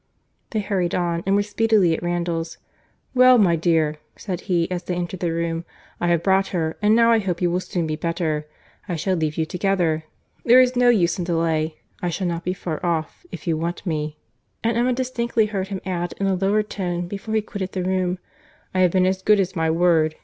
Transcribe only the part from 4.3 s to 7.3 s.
he, as they entered the room—"I have brought her, and now I